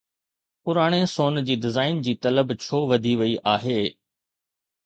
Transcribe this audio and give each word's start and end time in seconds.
پراڻي 0.67 1.01
سون 1.15 1.35
جي 1.49 1.57
ڊيزائن 1.65 2.01
جي 2.07 2.15
طلب 2.27 2.57
ڇو 2.63 2.77
وڌي 2.93 3.13
وئي 3.21 3.33
آهي؟ 3.55 3.81